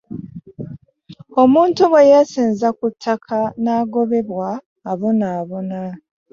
[1.41, 4.49] Omuntu bwe yeesenza ku ttaka n'agobebwa
[4.91, 5.79] abonaabona.